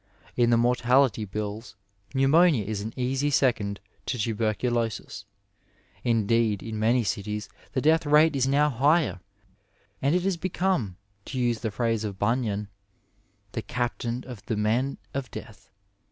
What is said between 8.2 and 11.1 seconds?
is now higher and it has become,